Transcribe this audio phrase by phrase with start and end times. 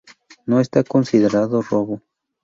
[0.47, 2.01] no está considerado robo